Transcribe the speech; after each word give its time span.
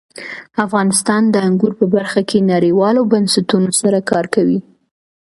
افغانستان 0.65 1.21
د 1.29 1.35
انګور 1.47 1.73
په 1.79 1.85
برخه 1.95 2.21
کې 2.29 2.47
نړیوالو 2.53 3.01
بنسټونو 3.11 3.69
سره 3.81 3.99
کار 4.11 4.25
کوي. 4.35 4.59